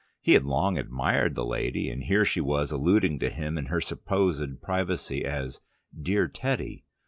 [0.19, 3.79] He had long admired the lady, and here she was alluding to him in her
[3.79, 5.61] supposed privacy as
[5.95, 6.85] "dear Teddy."